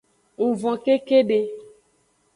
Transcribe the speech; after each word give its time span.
Ng 0.43 0.55
von 0.61 0.75
kekede. 0.85 1.39